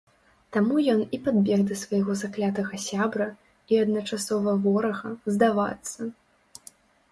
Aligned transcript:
Таму 0.55 0.77
ён 0.93 1.01
і 1.17 1.19
пабег 1.27 1.61
да 1.71 1.77
свайго 1.81 2.15
заклятага 2.21 2.81
сябра 2.87 3.29
і 3.75 3.79
адначасова 3.85 4.57
ворага 4.67 5.09
здавацца. 5.37 5.99